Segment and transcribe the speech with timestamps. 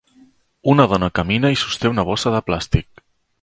[0.71, 2.91] Una dona camina i sosté una bossa de plàstic.